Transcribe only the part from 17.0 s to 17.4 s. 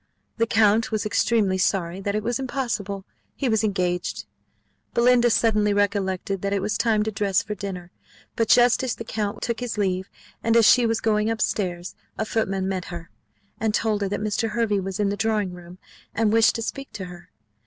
her.